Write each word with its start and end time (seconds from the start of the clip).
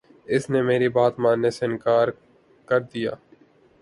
اس 0.33 0.43
نے 0.49 0.61
میری 0.61 0.87
بات 0.97 1.13
ماننے 1.19 1.49
سے 1.51 1.65
انکار 1.65 2.07
کر 2.67 2.79
دیا 2.93 3.11